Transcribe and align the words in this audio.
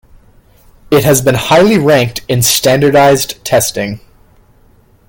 It 0.89 1.03
has 1.03 1.21
been 1.21 1.35
highly 1.35 1.77
ranked 1.77 2.21
in 2.27 2.41
standardized 2.41 3.45
testing. 3.45 3.99